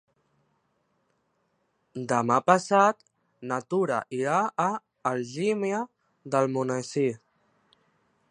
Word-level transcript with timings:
Demà 2.13 2.37
passat 2.47 3.05
na 3.51 3.59
Tura 3.73 3.99
irà 4.21 4.39
a 4.65 4.67
Algímia 5.11 5.85
d'Almonesir. 6.33 7.09